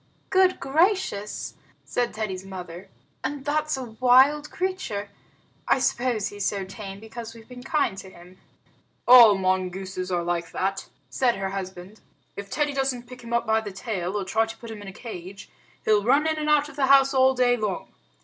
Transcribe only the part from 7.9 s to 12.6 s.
to him." "All mongooses are like that," said her husband. "If